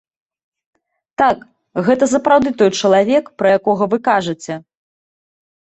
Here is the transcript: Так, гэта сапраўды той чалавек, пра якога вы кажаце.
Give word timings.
Так, 1.21 1.37
гэта 1.89 2.09
сапраўды 2.15 2.49
той 2.63 2.71
чалавек, 2.83 3.25
пра 3.43 3.47
якога 3.61 3.83
вы 3.95 4.03
кажаце. 4.11 4.53